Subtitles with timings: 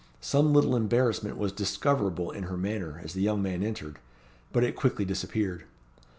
[0.19, 3.99] Some little embarrassment was discoverable in her manner as the young man entered;
[4.51, 5.65] but it quickly disappeared.